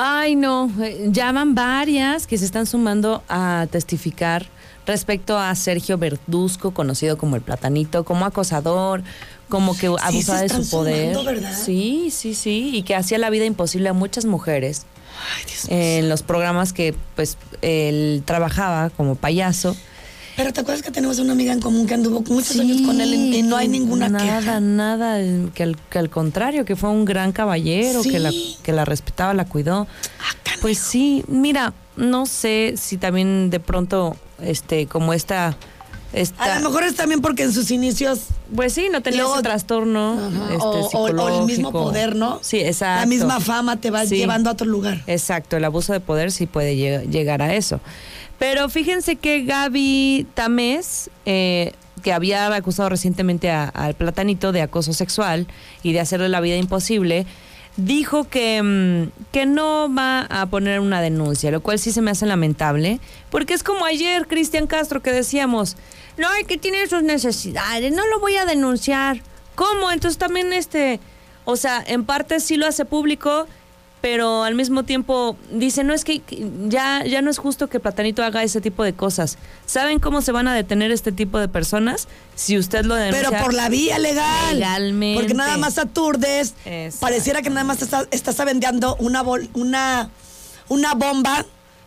Ay, 0.00 0.36
no, 0.36 0.70
eh, 0.80 1.08
ya 1.10 1.32
van 1.32 1.56
varias 1.56 2.28
que 2.28 2.38
se 2.38 2.44
están 2.44 2.66
sumando 2.66 3.24
a 3.28 3.66
testificar 3.68 4.46
respecto 4.86 5.36
a 5.36 5.52
Sergio 5.56 5.98
Verduzco, 5.98 6.70
conocido 6.70 7.18
como 7.18 7.34
el 7.34 7.42
Platanito, 7.42 8.04
como 8.04 8.24
acosador, 8.24 9.02
como 9.48 9.76
que 9.76 9.88
abusaba 10.00 10.42
de 10.42 10.50
su 10.50 10.70
poder. 10.70 11.16
Sí, 11.52 12.12
sí, 12.12 12.34
sí, 12.34 12.70
y 12.72 12.82
que 12.84 12.94
hacía 12.94 13.18
la 13.18 13.28
vida 13.28 13.44
imposible 13.44 13.88
a 13.88 13.92
muchas 13.92 14.24
mujeres. 14.24 14.86
en 15.66 16.08
los 16.08 16.22
programas 16.22 16.72
que 16.72 16.94
pues 17.16 17.36
él 17.60 18.22
trabajaba 18.24 18.90
como 18.90 19.16
payaso. 19.16 19.74
Pero 20.38 20.52
¿te 20.52 20.60
acuerdas 20.60 20.84
que 20.84 20.92
tenemos 20.92 21.18
una 21.18 21.32
amiga 21.32 21.52
en 21.52 21.58
común 21.58 21.84
que 21.88 21.94
anduvo 21.94 22.22
muchos 22.32 22.56
años 22.60 22.80
con 22.82 23.00
él 23.00 23.12
y 23.12 23.42
no 23.42 23.56
hay 23.56 23.66
ninguna 23.66 24.08
nada, 24.08 24.38
queja? 24.38 24.60
Nada, 24.60 25.18
que 25.52 25.64
al, 25.64 25.76
que 25.90 25.98
al 25.98 26.10
contrario, 26.10 26.64
que 26.64 26.76
fue 26.76 26.90
un 26.90 27.04
gran 27.04 27.32
caballero, 27.32 28.02
que, 28.04 28.20
la, 28.20 28.30
que 28.62 28.72
la 28.72 28.84
respetaba, 28.84 29.34
la 29.34 29.46
cuidó. 29.46 29.88
Ah, 30.20 30.56
pues 30.60 30.78
sí, 30.78 31.24
mira, 31.26 31.74
no 31.96 32.24
sé 32.24 32.74
si 32.76 32.98
también 32.98 33.50
de 33.50 33.58
pronto, 33.58 34.16
este, 34.40 34.86
como 34.86 35.12
esta... 35.12 35.56
esta 36.12 36.54
a 36.54 36.60
lo 36.60 36.68
mejor 36.68 36.84
es 36.84 36.94
también 36.94 37.20
porque 37.20 37.42
en 37.42 37.52
sus 37.52 37.72
inicios... 37.72 38.20
Pues 38.54 38.72
sí, 38.72 38.90
no 38.92 39.02
tenía 39.02 39.24
ese 39.24 39.42
trastorno 39.42 40.24
este, 40.52 40.96
o, 40.96 41.00
o, 41.02 41.40
el 41.40 41.46
mismo 41.46 41.72
poder, 41.72 42.14
¿no? 42.14 42.38
Sí, 42.42 42.60
exacto. 42.60 43.00
La 43.00 43.06
misma 43.06 43.40
fama 43.40 43.78
te 43.78 43.90
va 43.90 44.04
llevando 44.04 44.50
a 44.50 44.52
otro 44.52 44.68
lugar. 44.68 45.02
Exacto, 45.08 45.56
el 45.56 45.64
abuso 45.64 45.92
de 45.92 45.98
poder 45.98 46.30
sí 46.30 46.46
puede 46.46 46.76
llegar 46.76 47.42
a 47.42 47.56
eso. 47.56 47.80
Pero 48.38 48.68
fíjense 48.68 49.16
que 49.16 49.42
Gaby 49.42 50.26
Tamés, 50.34 51.10
eh, 51.26 51.72
que 52.02 52.12
había 52.12 52.54
acusado 52.54 52.88
recientemente 52.88 53.50
al 53.50 53.94
platanito 53.94 54.52
de 54.52 54.62
acoso 54.62 54.92
sexual 54.92 55.46
y 55.82 55.92
de 55.92 56.00
hacerle 56.00 56.28
la 56.28 56.40
vida 56.40 56.56
imposible, 56.56 57.26
dijo 57.76 58.24
que, 58.24 58.62
mm, 58.62 59.30
que 59.32 59.46
no 59.46 59.92
va 59.92 60.22
a 60.22 60.46
poner 60.46 60.80
una 60.80 61.00
denuncia, 61.00 61.50
lo 61.50 61.60
cual 61.60 61.78
sí 61.78 61.92
se 61.92 62.02
me 62.02 62.10
hace 62.10 62.26
lamentable, 62.26 63.00
porque 63.30 63.54
es 63.54 63.62
como 63.62 63.84
ayer 63.84 64.26
Cristian 64.26 64.66
Castro 64.66 65.00
que 65.02 65.12
decíamos, 65.12 65.76
no, 66.16 66.28
hay 66.28 66.44
que 66.44 66.58
tiene 66.58 66.86
sus 66.88 67.02
necesidades, 67.02 67.92
no 67.92 68.06
lo 68.08 68.20
voy 68.20 68.36
a 68.36 68.44
denunciar. 68.44 69.22
¿Cómo? 69.54 69.90
Entonces 69.90 70.18
también 70.18 70.52
este, 70.52 71.00
o 71.44 71.56
sea, 71.56 71.82
en 71.86 72.04
parte 72.04 72.40
sí 72.40 72.56
lo 72.56 72.66
hace 72.66 72.84
público 72.84 73.46
pero 74.00 74.44
al 74.44 74.54
mismo 74.54 74.84
tiempo 74.84 75.36
dice, 75.50 75.82
no 75.82 75.92
es 75.92 76.04
que 76.04 76.22
ya, 76.68 77.04
ya 77.04 77.20
no 77.20 77.30
es 77.30 77.38
justo 77.38 77.68
que 77.68 77.80
Platanito 77.80 78.22
haga 78.22 78.42
ese 78.42 78.60
tipo 78.60 78.84
de 78.84 78.92
cosas. 78.92 79.38
¿Saben 79.66 79.98
cómo 79.98 80.22
se 80.22 80.30
van 80.30 80.46
a 80.46 80.54
detener 80.54 80.92
este 80.92 81.10
tipo 81.10 81.38
de 81.38 81.48
personas? 81.48 82.06
Si 82.36 82.56
usted 82.56 82.84
lo 82.84 82.94
denuncia. 82.94 83.28
Pero 83.30 83.42
por 83.42 83.54
la 83.54 83.68
vía 83.68 83.98
legal. 83.98 84.54
Legalmente. 84.54 85.20
Porque 85.20 85.34
nada 85.34 85.56
más 85.56 85.78
aturdes. 85.78 86.54
Pareciera 87.00 87.42
que 87.42 87.50
nada 87.50 87.64
más 87.64 87.82
estás, 87.82 88.06
estás 88.12 88.38
avendeando 88.38 88.96
una, 89.00 89.22
una, 89.54 90.10
una 90.68 90.94
bomba 90.94 91.44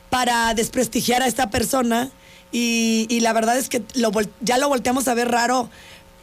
para 0.10 0.54
desprestigiar 0.54 1.24
a 1.24 1.28
esta 1.28 1.50
persona. 1.50 2.10
Y, 2.52 3.08
y 3.10 3.22
la 3.22 3.32
verdad 3.32 3.58
es 3.58 3.70
que 3.70 3.82
lo, 3.96 4.12
ya 4.42 4.58
lo 4.58 4.68
volteamos 4.68 5.08
a 5.08 5.14
ver 5.14 5.32
raro 5.32 5.70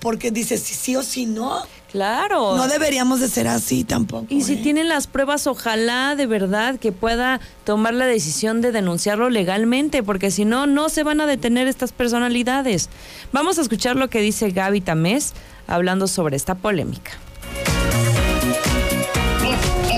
porque 0.01 0.31
dice 0.31 0.59
si 0.59 0.75
sí 0.75 0.97
o 0.97 1.03
si 1.03 1.27
no. 1.27 1.63
Claro. 1.91 2.57
No 2.57 2.69
deberíamos 2.69 3.21
de 3.21 3.29
ser 3.29 3.49
así 3.49 3.83
tampoco. 3.83 4.27
Y 4.29 4.43
si 4.43 4.55
¿eh? 4.55 4.61
tienen 4.63 4.89
las 4.89 5.07
pruebas, 5.07 5.47
ojalá 5.47 6.17
de 6.17 6.27
verdad 6.27 6.79
que 6.79 6.93
pueda 6.93 7.41
tomar 7.65 7.95
la 7.95 8.07
decisión 8.07 8.61
de 8.61 8.73
denunciarlo 8.73 9.31
legalmente, 9.31 10.03
porque 10.03 10.31
si 10.31 10.45
no, 10.45 10.67
no 10.67 10.91
se 10.91 11.03
van 11.03 11.21
a 11.23 11.27
detener 11.27 11.67
estas 11.67 11.93
personalidades. 11.93 12.91
Vamos 13.33 13.59
a 13.59 13.63
escuchar 13.63 13.97
lo 13.97 14.11
que 14.11 14.21
dice 14.21 14.51
Gaby 14.51 14.83
Tamés 14.83 15.33
hablando 15.67 16.09
sobre 16.09 16.37
esta 16.37 16.55
polémica 16.55 17.13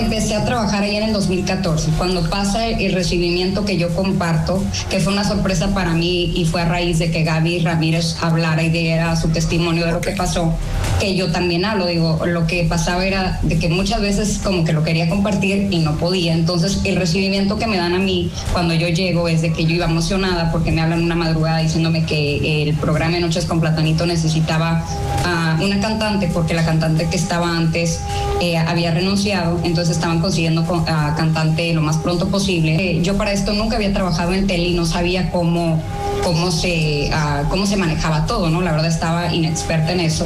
empecé 0.03 0.35
a 0.35 0.45
trabajar 0.45 0.83
ahí 0.83 0.95
en 0.95 1.03
el 1.03 1.13
2014, 1.13 1.91
cuando 1.97 2.29
pasa 2.29 2.67
el 2.67 2.93
recibimiento 2.93 3.65
que 3.65 3.77
yo 3.77 3.93
comparto, 3.95 4.63
que 4.89 4.99
fue 4.99 5.13
una 5.13 5.23
sorpresa 5.23 5.73
para 5.73 5.93
mí 5.93 6.31
y 6.35 6.45
fue 6.45 6.61
a 6.61 6.65
raíz 6.65 6.99
de 6.99 7.11
que 7.11 7.23
Gaby 7.23 7.59
Ramírez 7.59 8.17
hablara 8.21 8.63
y 8.63 8.69
diera 8.69 9.15
su 9.15 9.29
testimonio 9.29 9.85
de 9.85 9.91
lo 9.91 10.01
que 10.01 10.11
pasó, 10.11 10.53
que 10.99 11.15
yo 11.15 11.31
también 11.31 11.65
hablo, 11.65 11.85
digo, 11.85 12.25
lo 12.25 12.47
que 12.47 12.63
pasaba 12.63 13.05
era 13.05 13.39
de 13.43 13.59
que 13.59 13.69
muchas 13.69 14.01
veces 14.01 14.39
como 14.43 14.63
que 14.63 14.73
lo 14.73 14.83
quería 14.83 15.09
compartir 15.09 15.67
y 15.71 15.79
no 15.79 15.97
podía, 15.97 16.33
entonces 16.33 16.81
el 16.83 16.95
recibimiento 16.95 17.57
que 17.57 17.67
me 17.67 17.77
dan 17.77 17.93
a 17.93 17.99
mí 17.99 18.31
cuando 18.53 18.73
yo 18.73 18.87
llego 18.87 19.27
es 19.27 19.41
de 19.41 19.53
que 19.53 19.65
yo 19.65 19.75
iba 19.75 19.85
emocionada 19.85 20.51
porque 20.51 20.71
me 20.71 20.81
hablan 20.81 21.03
una 21.03 21.15
madrugada 21.15 21.59
diciéndome 21.59 22.05
que 22.05 22.63
el 22.63 22.75
programa 22.75 23.15
de 23.15 23.21
Noches 23.21 23.45
con 23.45 23.61
Platanito 23.61 24.05
necesitaba 24.05 24.85
a 25.25 25.57
una 25.61 25.79
cantante 25.79 26.29
porque 26.33 26.53
la 26.53 26.65
cantante 26.65 27.07
que 27.09 27.17
estaba 27.17 27.55
antes 27.55 27.99
eh, 28.41 28.57
había 28.57 28.91
renunciado, 28.91 29.59
entonces 29.63 29.95
estaban 29.95 30.19
consiguiendo 30.19 30.65
a 30.87 31.15
cantante 31.15 31.71
lo 31.73 31.81
más 31.81 31.97
pronto 31.97 32.27
posible. 32.27 32.75
Eh, 32.75 33.01
yo 33.03 33.15
para 33.15 33.31
esto 33.31 33.53
nunca 33.53 33.75
había 33.75 33.93
trabajado 33.93 34.33
en 34.33 34.47
tele 34.47 34.69
y 34.69 34.73
no 34.73 34.85
sabía 34.85 35.29
cómo 35.29 35.79
cómo 36.23 36.51
se, 36.51 37.09
ah, 37.13 37.43
cómo 37.49 37.65
se 37.65 37.77
manejaba 37.77 38.25
todo, 38.25 38.49
¿no? 38.49 38.61
La 38.61 38.71
verdad 38.71 38.87
estaba 38.87 39.33
inexperta 39.33 39.91
en 39.91 39.99
eso. 40.01 40.25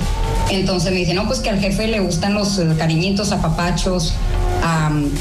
Entonces 0.49 0.91
me 0.91 0.99
dice, 0.99 1.13
no, 1.13 1.25
pues 1.25 1.39
que 1.39 1.49
al 1.49 1.59
jefe 1.59 1.87
le 1.87 1.99
gustan 1.99 2.33
los 2.33 2.57
eh, 2.59 2.67
cariñitos, 2.77 3.31
apapachos, 3.31 4.13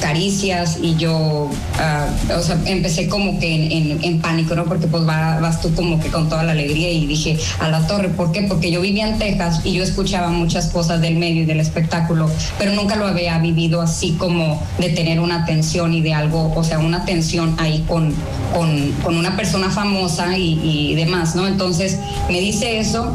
caricias 0.01 0.79
y 0.81 0.97
yo, 0.97 1.51
ah, 1.79 2.07
o 2.37 2.43
sea, 2.43 2.59
empecé 2.67 3.09
como 3.09 3.39
que 3.39 3.99
en, 4.03 4.21
pánico, 4.21 4.55
¿no? 4.55 4.65
Porque 4.65 4.87
pues 4.87 5.05
vas 5.05 5.61
tú 5.61 5.75
como 5.75 6.01
que 6.01 6.09
con 6.09 6.29
toda 6.29 6.45
la 6.45 6.53
alegría 6.53 6.91
y 6.91 7.07
dije, 7.07 7.39
a 7.59 7.69
la 7.69 7.87
torre, 7.87 8.09
¿por 8.09 8.33
qué? 8.33 8.43
Porque 8.43 8.71
yo 8.71 8.81
vivía 8.81 9.09
en 9.09 9.19
Texas 9.19 9.61
y 9.65 9.73
yo 9.73 9.83
escuchaba 9.83 10.31
muchas 10.31 10.69
cosas 10.69 11.01
del 11.01 11.17
medio 11.17 11.43
y 11.43 11.45
del 11.45 11.61
espectáculo, 11.61 12.31
pero 12.59 12.73
nunca 12.73 12.97
lo 12.97 13.07
había 13.07 13.39
vivido 13.39 13.83
así 13.83 14.13
como 14.13 14.63
de 14.79 14.91
tener 14.91 15.21
una 15.21 15.43
atención 15.43 15.93
y 15.93 16.01
de 16.01 16.15
algo, 16.15 16.53
o 16.55 16.65
sea, 16.65 16.79
una 16.79 16.99
atención 16.99 17.55
ahí 17.59 17.85
con, 17.87 18.15
con, 18.55 18.93
con 19.03 19.17
una 19.17 19.37
persona 19.37 19.71
famosa 19.71 20.39
y, 20.39 20.61
y 20.63 20.95
demás, 20.95 21.35
¿no? 21.35 21.47
Entonces 21.47 21.99
me 22.29 22.41
dice 22.41 22.79
eso 22.79 23.15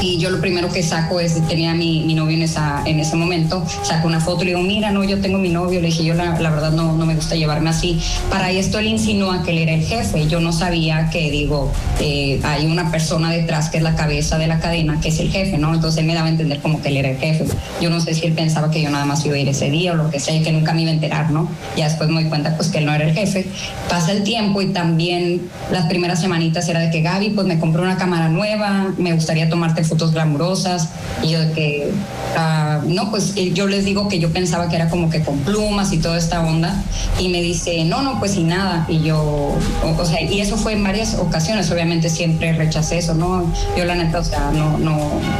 y 0.00 0.18
yo 0.18 0.30
lo 0.30 0.40
primero 0.40 0.68
que 0.70 0.82
saco 0.82 1.20
es, 1.20 1.46
tenía 1.48 1.74
mi, 1.74 2.14
novio 2.14 2.36
en, 2.36 3.00
ese 3.00 3.16
momento, 3.16 3.64
saco 3.82 4.06
una 4.06 4.20
foto 4.20 4.42
y 4.42 4.46
le 4.46 4.50
digo, 4.52 4.62
mira, 4.62 4.90
no, 4.90 5.04
yo 5.04 5.20
tengo 5.20 5.38
mi 5.38 5.48
novio, 5.48 5.80
le 5.80 5.88
dije, 5.88 6.04
yo 6.04 6.14
la, 6.14 6.32
verdad 6.32 6.72
no, 6.72 6.96
no 6.96 7.06
me 7.06 7.14
gusta 7.14 7.36
llevarme 7.36 7.70
así. 7.70 8.00
Para 8.30 8.50
esto 8.50 8.78
él 8.78 8.86
insinúa 8.86 9.42
que 9.42 9.50
él 9.50 9.58
era 9.58 9.72
el 9.72 9.84
jefe, 9.84 10.26
yo 10.28 10.40
no 10.40 10.52
sabía 10.52 11.10
que, 11.10 11.30
digo, 11.30 11.72
eh, 12.00 12.40
hay 12.44 12.66
una 12.66 12.90
persona 12.90 13.30
detrás 13.30 13.70
que 13.70 13.78
es 13.78 13.82
la 13.82 13.94
cabeza 13.94 14.38
de 14.38 14.46
la 14.46 14.60
cadena, 14.60 15.00
que 15.00 15.08
es 15.08 15.20
el 15.20 15.30
jefe, 15.30 15.58
¿no? 15.58 15.74
Entonces 15.74 16.00
él 16.00 16.06
me 16.06 16.14
daba 16.14 16.26
a 16.26 16.30
entender 16.30 16.60
como 16.60 16.80
que 16.80 16.88
él 16.88 16.96
era 16.96 17.10
el 17.10 17.18
jefe. 17.18 17.44
Yo 17.80 17.90
no 17.90 18.00
sé 18.00 18.14
si 18.14 18.26
él 18.26 18.32
pensaba 18.32 18.70
que 18.70 18.82
yo 18.82 18.90
nada 18.90 19.04
más 19.04 19.24
iba 19.24 19.34
a 19.36 19.38
ir 19.38 19.48
ese 19.48 19.70
día 19.70 19.92
o 19.92 19.96
lo 19.96 20.10
que 20.10 20.20
sea 20.20 20.40
que 20.42 20.52
nunca 20.52 20.74
me 20.74 20.82
iba 20.82 20.90
a 20.90 20.94
enterar, 20.94 21.30
¿no? 21.30 21.48
Ya 21.76 21.88
después 21.88 22.08
me 22.08 22.20
doy 22.20 22.28
cuenta 22.28 22.56
pues 22.56 22.68
que 22.68 22.78
él 22.78 22.86
no 22.86 22.94
era 22.94 23.04
el 23.04 23.14
jefe. 23.14 23.46
Pasa 23.88 24.12
el 24.12 24.22
tiempo 24.22 24.62
y 24.62 24.66
también 24.66 25.48
las 25.72 25.86
primeras 25.86 26.20
semanitas 26.20 26.68
era 26.68 26.80
de 26.80 26.90
que 26.90 27.02
Gaby, 27.02 27.30
pues 27.30 27.46
me 27.46 27.58
compró 27.58 27.82
una 27.82 27.96
cámara 27.96 28.28
nueva, 28.28 28.92
me 28.96 29.12
gustaría 29.12 29.48
tomarte 29.48 29.84
fotos 29.88 30.12
glamurosas 30.12 30.88
y 31.22 31.30
yo 31.30 31.40
de 31.40 31.52
que, 31.52 31.92
ah, 32.36 32.80
no, 32.86 33.10
pues 33.10 33.32
eh, 33.36 33.52
yo 33.52 33.66
les 33.66 33.84
digo 33.84 34.08
que 34.08 34.18
yo 34.18 34.32
pensaba 34.32 34.68
que 34.68 34.76
era 34.76 34.88
como 34.88 35.10
que 35.10 35.22
con 35.22 35.38
plumas 35.40 35.92
y 35.92 35.98
toda 35.98 36.18
esta 36.18 36.40
onda 36.44 36.82
y 37.18 37.28
me 37.28 37.42
dice, 37.42 37.84
no, 37.84 38.02
no, 38.02 38.18
pues 38.18 38.36
y 38.36 38.42
nada. 38.42 38.86
Y 38.88 39.00
yo, 39.02 39.56
o, 39.82 40.04
sea, 40.04 40.22
y 40.22 40.40
eso 40.40 40.56
fue 40.56 40.74
en 40.74 40.84
varias 40.84 41.14
ocasiones, 41.14 41.70
obviamente 41.70 42.10
siempre 42.10 42.52
rechacé 42.52 42.98
eso, 42.98 43.14
¿no? 43.14 43.52
Yo 43.76 43.84
la 43.84 43.94
neta, 43.94 44.20
o 44.20 44.24
sea, 44.24 44.50
no, 44.52 44.78
no, 44.78 44.98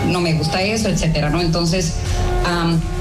no 0.09 0.21
me 0.21 0.35
gusta 0.35 0.63
eso, 0.63 0.89
etcétera, 0.89 1.31
¿no? 1.31 1.41
Entonces, 1.41 1.95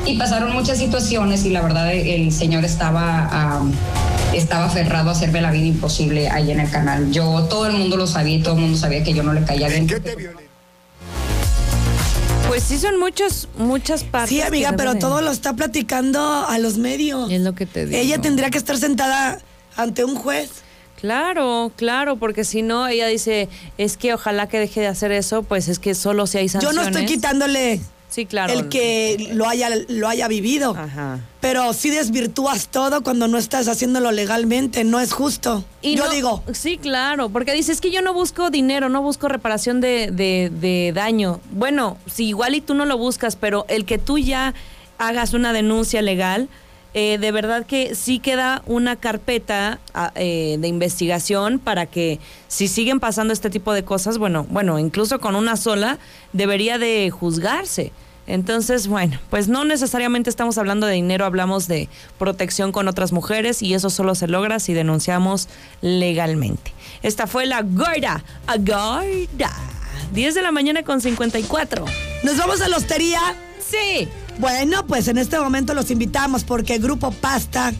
y 0.05 0.17
pasaron 0.17 0.53
muchas 0.53 0.77
situaciones 0.77 1.45
y 1.45 1.49
la 1.49 1.61
verdad 1.61 1.93
el 1.93 2.31
señor 2.31 2.65
estaba 2.65 3.61
estaba 4.33 4.65
aferrado 4.65 5.09
a 5.09 5.13
hacerme 5.13 5.41
la 5.41 5.51
vida 5.51 5.65
imposible 5.65 6.29
ahí 6.29 6.51
en 6.51 6.59
el 6.59 6.69
canal. 6.69 7.11
Yo, 7.11 7.43
todo 7.43 7.65
el 7.67 7.73
mundo 7.73 7.97
lo 7.97 8.07
sabía 8.07 8.41
todo 8.43 8.55
el 8.55 8.61
mundo 8.61 8.77
sabía 8.77 9.03
que 9.03 9.13
yo 9.13 9.23
no 9.23 9.33
le 9.33 9.43
caía 9.43 9.67
bien. 9.67 9.87
¿Qué 9.87 9.99
te 9.99 10.46
pues 12.47 12.63
sí 12.63 12.77
son 12.77 12.99
muchos, 12.99 13.47
muchas 13.57 14.03
partes. 14.03 14.29
Sí, 14.29 14.41
amiga, 14.41 14.73
pero 14.77 14.95
todo 14.95 15.21
lo 15.21 15.31
está 15.31 15.53
platicando 15.53 16.19
a 16.47 16.57
los 16.59 16.77
medios. 16.77 17.31
Es 17.31 17.41
lo 17.41 17.53
que 17.53 17.65
te 17.65 17.85
digo. 17.85 17.97
Ella 17.97 18.19
tendría 18.19 18.49
que 18.49 18.57
estar 18.57 18.77
sentada 18.77 19.39
ante 19.75 20.03
un 20.03 20.15
juez. 20.15 20.49
Claro, 20.99 21.71
claro, 21.75 22.17
porque 22.17 22.43
si 22.43 22.63
no, 22.63 22.87
ella 22.87 23.07
dice, 23.07 23.49
es 23.77 23.97
que 23.97 24.13
ojalá 24.13 24.47
que 24.47 24.59
deje 24.59 24.81
de 24.81 24.87
hacer 24.87 25.11
eso, 25.11 25.43
pues 25.43 25.67
es 25.67 25.77
que 25.77 25.93
solo 25.93 26.25
si 26.25 26.39
hay 26.39 26.49
sanciones. 26.49 26.75
Yo 26.75 26.81
no 26.81 26.87
estoy 26.87 27.05
quitándole 27.05 27.79
Sí, 28.09 28.25
claro. 28.25 28.53
El 28.53 28.69
que 28.69 29.29
lo 29.33 29.47
haya, 29.47 29.69
lo 29.89 30.07
haya 30.07 30.27
vivido. 30.27 30.75
Ajá. 30.77 31.19
Pero 31.41 31.73
si 31.73 31.89
desvirtúas 31.89 32.69
todo 32.69 33.03
cuando 33.03 33.27
no 33.27 33.37
estás 33.37 33.67
haciéndolo 33.67 34.11
legalmente, 34.11 34.83
no 34.83 34.99
es 34.99 35.13
justo. 35.13 35.63
Y 35.81 35.95
yo 35.95 36.09
digo. 36.09 36.43
Sí, 36.53 36.77
claro, 36.77 37.29
porque 37.29 37.53
dices 37.53 37.81
que 37.81 37.91
yo 37.91 38.01
no 38.01 38.13
busco 38.13 38.49
dinero, 38.49 38.89
no 38.89 39.01
busco 39.01 39.27
reparación 39.27 39.81
de, 39.81 40.09
de, 40.11 40.91
daño. 40.93 41.41
Bueno, 41.51 41.97
si 42.05 42.27
igual 42.27 42.55
y 42.55 42.61
tú 42.61 42.73
no 42.73 42.85
lo 42.85 42.97
buscas, 42.97 43.35
pero 43.35 43.65
el 43.67 43.85
que 43.85 43.97
tú 43.97 44.17
ya 44.17 44.53
hagas 44.97 45.33
una 45.33 45.53
denuncia 45.53 46.01
legal, 46.01 46.49
eh, 46.99 47.19
de 47.19 47.31
verdad 47.31 47.63
que 47.63 47.93
sí 47.93 48.17
queda 48.17 48.63
una 48.65 48.95
carpeta 48.95 49.79
ah, 49.93 50.11
eh, 50.15 50.57
de 50.59 50.67
investigación 50.67 51.59
para 51.59 51.85
que 51.85 52.19
si 52.47 52.67
siguen 52.67 52.99
pasando 52.99 53.33
este 53.33 53.51
tipo 53.51 53.71
de 53.71 53.83
cosas, 53.83 54.17
bueno, 54.17 54.47
bueno, 54.49 54.79
incluso 54.79 55.19
con 55.19 55.35
una 55.35 55.57
sola 55.57 55.99
debería 56.33 56.79
de 56.79 57.11
juzgarse. 57.11 57.91
Entonces, 58.25 58.87
bueno, 58.87 59.19
pues 59.29 59.47
no 59.47 59.63
necesariamente 59.63 60.31
estamos 60.31 60.57
hablando 60.57 60.87
de 60.87 60.93
dinero, 60.93 61.25
hablamos 61.25 61.67
de 61.67 61.87
protección 62.17 62.71
con 62.71 62.87
otras 62.87 63.11
mujeres 63.11 63.61
y 63.61 63.75
eso 63.75 63.91
solo 63.91 64.15
se 64.15 64.27
logra 64.27 64.59
si 64.59 64.73
denunciamos 64.73 65.49
legalmente. 65.81 66.73
Esta 67.03 67.27
fue 67.27 67.45
la 67.45 67.61
Gorda, 67.61 68.23
a 68.47 68.57
Gorda. 68.57 69.55
10 70.13 70.33
de 70.33 70.41
la 70.41 70.51
mañana 70.51 70.81
con 70.81 70.99
54. 70.99 71.85
¿Nos 72.23 72.37
vamos 72.37 72.59
a 72.61 72.67
la 72.67 72.77
hostería? 72.77 73.21
Sí. 73.59 74.09
Bueno, 74.39 74.85
pues 74.85 75.07
en 75.07 75.17
este 75.17 75.39
momento 75.39 75.73
los 75.73 75.89
invitamos 75.89 76.43
porque 76.43 76.75
el 76.75 76.81
Grupo 76.81 77.11
Pasta 77.11 77.73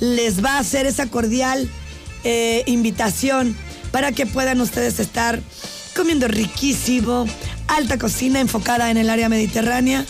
les 0.00 0.44
va 0.44 0.56
a 0.56 0.58
hacer 0.58 0.86
esa 0.86 1.06
cordial 1.06 1.68
eh, 2.24 2.64
invitación 2.66 3.56
para 3.92 4.10
que 4.10 4.26
puedan 4.26 4.60
ustedes 4.60 4.98
estar 4.98 5.40
comiendo 5.94 6.26
riquísimo, 6.26 7.26
alta 7.68 7.98
cocina 7.98 8.40
enfocada 8.40 8.90
en 8.90 8.96
el 8.96 9.10
área 9.10 9.28
mediterránea, 9.28 10.04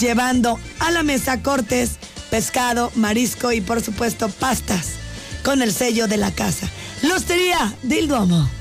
llevando 0.00 0.58
a 0.80 0.90
la 0.90 1.02
mesa 1.02 1.42
cortes, 1.42 1.92
pescado, 2.30 2.90
marisco 2.96 3.52
y 3.52 3.60
por 3.60 3.80
supuesto 3.80 4.28
pastas 4.28 4.94
con 5.44 5.62
el 5.62 5.72
sello 5.72 6.08
de 6.08 6.16
la 6.16 6.32
casa. 6.32 6.68
Lostería 7.02 7.74
del 7.82 8.08
Duomo. 8.08 8.57